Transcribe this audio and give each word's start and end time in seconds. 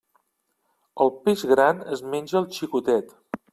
El 1.05 1.11
peix 1.27 1.45
gran 1.53 1.85
es 1.99 2.03
menja 2.15 2.41
al 2.43 2.51
xicotet. 2.59 3.17